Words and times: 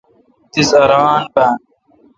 تس 0.51 0.69
اران 0.81 1.19
بھان۔ 1.33 1.51